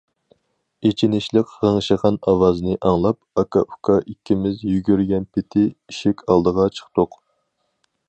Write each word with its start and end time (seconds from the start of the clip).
ئېچىنىشلىق 0.89 1.51
غىڭشىغان 1.65 2.17
ئاۋازنى 2.31 2.73
ئاڭلاپ، 2.91 3.21
ئاكا- 3.43 3.63
ئۇكا 3.67 4.01
ئىككىمىز 4.01 4.67
يۈگۈرگەن 4.73 5.31
پېتى 5.37 5.69
ئىشىك 5.71 6.29
ئالدىغا 6.31 6.71
چىقتۇق. 6.81 7.25